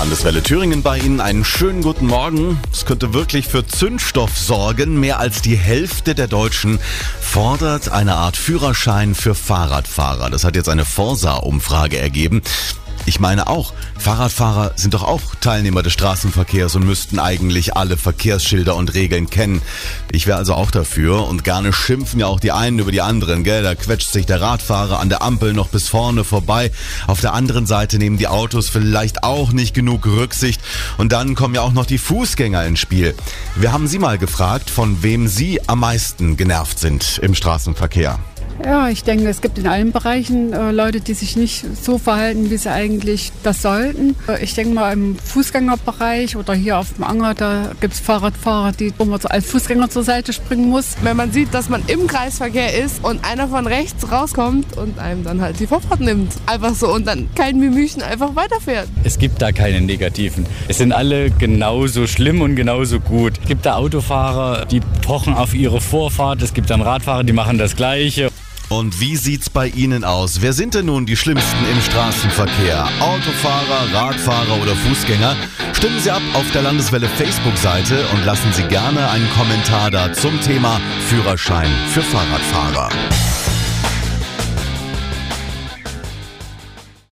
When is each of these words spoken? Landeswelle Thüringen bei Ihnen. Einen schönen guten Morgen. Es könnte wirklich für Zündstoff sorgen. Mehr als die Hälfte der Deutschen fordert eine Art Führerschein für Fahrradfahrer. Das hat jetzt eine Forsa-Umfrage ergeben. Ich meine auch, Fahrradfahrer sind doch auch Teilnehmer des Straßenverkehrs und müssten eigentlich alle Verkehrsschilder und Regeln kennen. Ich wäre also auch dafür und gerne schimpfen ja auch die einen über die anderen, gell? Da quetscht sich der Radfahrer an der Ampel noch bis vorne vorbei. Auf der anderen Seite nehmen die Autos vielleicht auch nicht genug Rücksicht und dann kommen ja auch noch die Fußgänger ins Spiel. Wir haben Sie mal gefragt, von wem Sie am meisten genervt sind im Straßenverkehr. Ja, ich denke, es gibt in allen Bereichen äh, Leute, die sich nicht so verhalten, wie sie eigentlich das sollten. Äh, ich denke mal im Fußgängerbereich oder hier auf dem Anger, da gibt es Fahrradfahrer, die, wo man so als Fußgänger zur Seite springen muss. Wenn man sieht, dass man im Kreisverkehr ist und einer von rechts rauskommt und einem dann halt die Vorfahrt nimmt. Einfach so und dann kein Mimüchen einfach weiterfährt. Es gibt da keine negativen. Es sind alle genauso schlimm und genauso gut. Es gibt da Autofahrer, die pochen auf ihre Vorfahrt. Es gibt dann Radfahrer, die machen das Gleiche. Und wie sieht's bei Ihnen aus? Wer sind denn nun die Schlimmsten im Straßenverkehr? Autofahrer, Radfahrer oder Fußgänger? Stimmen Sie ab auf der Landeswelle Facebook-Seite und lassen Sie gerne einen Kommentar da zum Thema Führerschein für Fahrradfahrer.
Landeswelle 0.00 0.42
Thüringen 0.42 0.82
bei 0.82 0.96
Ihnen. 0.96 1.20
Einen 1.20 1.44
schönen 1.44 1.82
guten 1.82 2.06
Morgen. 2.06 2.58
Es 2.72 2.86
könnte 2.86 3.12
wirklich 3.12 3.46
für 3.46 3.66
Zündstoff 3.66 4.34
sorgen. 4.38 4.98
Mehr 4.98 5.20
als 5.20 5.42
die 5.42 5.56
Hälfte 5.56 6.14
der 6.14 6.26
Deutschen 6.26 6.78
fordert 7.20 7.90
eine 7.90 8.14
Art 8.14 8.38
Führerschein 8.38 9.14
für 9.14 9.34
Fahrradfahrer. 9.34 10.30
Das 10.30 10.42
hat 10.42 10.56
jetzt 10.56 10.70
eine 10.70 10.86
Forsa-Umfrage 10.86 11.98
ergeben. 11.98 12.40
Ich 13.06 13.18
meine 13.18 13.48
auch, 13.48 13.72
Fahrradfahrer 13.98 14.72
sind 14.76 14.94
doch 14.94 15.02
auch 15.02 15.34
Teilnehmer 15.40 15.82
des 15.82 15.92
Straßenverkehrs 15.94 16.76
und 16.76 16.84
müssten 16.84 17.18
eigentlich 17.18 17.76
alle 17.76 17.96
Verkehrsschilder 17.96 18.76
und 18.76 18.94
Regeln 18.94 19.28
kennen. 19.28 19.62
Ich 20.12 20.26
wäre 20.26 20.38
also 20.38 20.54
auch 20.54 20.70
dafür 20.70 21.26
und 21.26 21.42
gerne 21.42 21.72
schimpfen 21.72 22.20
ja 22.20 22.26
auch 22.26 22.40
die 22.40 22.52
einen 22.52 22.78
über 22.78 22.92
die 22.92 23.00
anderen, 23.00 23.42
gell? 23.42 23.62
Da 23.62 23.74
quetscht 23.74 24.12
sich 24.12 24.26
der 24.26 24.40
Radfahrer 24.40 25.00
an 25.00 25.08
der 25.08 25.22
Ampel 25.22 25.54
noch 25.54 25.68
bis 25.68 25.88
vorne 25.88 26.24
vorbei. 26.24 26.70
Auf 27.06 27.20
der 27.20 27.32
anderen 27.32 27.66
Seite 27.66 27.98
nehmen 27.98 28.18
die 28.18 28.28
Autos 28.28 28.68
vielleicht 28.68 29.24
auch 29.24 29.52
nicht 29.52 29.74
genug 29.74 30.06
Rücksicht 30.06 30.60
und 30.98 31.12
dann 31.12 31.34
kommen 31.34 31.54
ja 31.54 31.62
auch 31.62 31.72
noch 31.72 31.86
die 31.86 31.98
Fußgänger 31.98 32.64
ins 32.64 32.80
Spiel. 32.80 33.14
Wir 33.56 33.72
haben 33.72 33.88
Sie 33.88 33.98
mal 33.98 34.18
gefragt, 34.18 34.70
von 34.70 35.02
wem 35.02 35.26
Sie 35.26 35.60
am 35.68 35.80
meisten 35.80 36.36
genervt 36.36 36.78
sind 36.78 37.18
im 37.22 37.34
Straßenverkehr. 37.34 38.18
Ja, 38.64 38.88
ich 38.88 39.04
denke, 39.04 39.28
es 39.28 39.40
gibt 39.40 39.58
in 39.58 39.66
allen 39.66 39.92
Bereichen 39.92 40.52
äh, 40.52 40.70
Leute, 40.70 41.00
die 41.00 41.14
sich 41.14 41.36
nicht 41.36 41.64
so 41.82 41.98
verhalten, 41.98 42.50
wie 42.50 42.56
sie 42.56 42.70
eigentlich 42.70 43.32
das 43.42 43.62
sollten. 43.62 44.16
Äh, 44.28 44.44
ich 44.44 44.54
denke 44.54 44.74
mal 44.74 44.92
im 44.92 45.16
Fußgängerbereich 45.16 46.36
oder 46.36 46.54
hier 46.54 46.78
auf 46.78 46.92
dem 46.94 47.04
Anger, 47.04 47.34
da 47.34 47.72
gibt 47.80 47.94
es 47.94 48.00
Fahrradfahrer, 48.00 48.72
die, 48.72 48.92
wo 48.98 49.04
man 49.06 49.20
so 49.20 49.28
als 49.28 49.46
Fußgänger 49.50 49.88
zur 49.88 50.02
Seite 50.02 50.32
springen 50.32 50.68
muss. 50.68 50.96
Wenn 51.02 51.16
man 51.16 51.32
sieht, 51.32 51.54
dass 51.54 51.68
man 51.68 51.82
im 51.86 52.06
Kreisverkehr 52.06 52.74
ist 52.82 53.02
und 53.02 53.24
einer 53.24 53.48
von 53.48 53.66
rechts 53.66 54.10
rauskommt 54.10 54.76
und 54.76 54.98
einem 54.98 55.24
dann 55.24 55.40
halt 55.40 55.58
die 55.58 55.66
Vorfahrt 55.66 56.00
nimmt. 56.00 56.32
Einfach 56.46 56.74
so 56.74 56.92
und 56.92 57.06
dann 57.06 57.28
kein 57.34 57.58
Mimüchen 57.58 58.02
einfach 58.02 58.36
weiterfährt. 58.36 58.88
Es 59.04 59.18
gibt 59.18 59.40
da 59.40 59.52
keine 59.52 59.80
negativen. 59.80 60.46
Es 60.68 60.78
sind 60.78 60.92
alle 60.92 61.30
genauso 61.30 62.06
schlimm 62.06 62.42
und 62.42 62.56
genauso 62.56 63.00
gut. 63.00 63.34
Es 63.42 63.48
gibt 63.48 63.64
da 63.64 63.76
Autofahrer, 63.76 64.66
die 64.66 64.80
pochen 65.02 65.34
auf 65.34 65.54
ihre 65.54 65.80
Vorfahrt. 65.80 66.42
Es 66.42 66.52
gibt 66.52 66.68
dann 66.68 66.82
Radfahrer, 66.82 67.24
die 67.24 67.32
machen 67.32 67.56
das 67.56 67.74
Gleiche. 67.74 68.30
Und 68.70 69.00
wie 69.00 69.16
sieht's 69.16 69.50
bei 69.50 69.66
Ihnen 69.66 70.04
aus? 70.04 70.42
Wer 70.42 70.52
sind 70.52 70.74
denn 70.74 70.86
nun 70.86 71.04
die 71.04 71.16
Schlimmsten 71.16 71.58
im 71.72 71.82
Straßenverkehr? 71.82 72.88
Autofahrer, 73.00 73.92
Radfahrer 73.92 74.62
oder 74.62 74.76
Fußgänger? 74.76 75.34
Stimmen 75.72 75.98
Sie 75.98 76.10
ab 76.10 76.22
auf 76.34 76.48
der 76.52 76.62
Landeswelle 76.62 77.08
Facebook-Seite 77.08 78.06
und 78.14 78.24
lassen 78.24 78.52
Sie 78.52 78.62
gerne 78.62 79.10
einen 79.10 79.28
Kommentar 79.30 79.90
da 79.90 80.12
zum 80.12 80.40
Thema 80.40 80.80
Führerschein 81.08 81.70
für 81.92 82.02
Fahrradfahrer. 82.02 83.29